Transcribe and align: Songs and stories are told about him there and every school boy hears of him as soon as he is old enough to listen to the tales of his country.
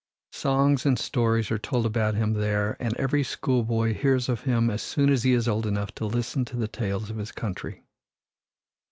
Songs 0.33 0.83
and 0.83 0.97
stories 0.97 1.51
are 1.51 1.59
told 1.59 1.85
about 1.85 2.15
him 2.15 2.33
there 2.33 2.75
and 2.79 2.97
every 2.97 3.21
school 3.21 3.61
boy 3.61 3.93
hears 3.93 4.29
of 4.29 4.45
him 4.45 4.67
as 4.71 4.81
soon 4.81 5.11
as 5.11 5.21
he 5.21 5.33
is 5.33 5.47
old 5.47 5.67
enough 5.67 5.93
to 5.93 6.07
listen 6.07 6.43
to 6.43 6.57
the 6.57 6.67
tales 6.67 7.11
of 7.11 7.17
his 7.17 7.31
country. 7.31 7.83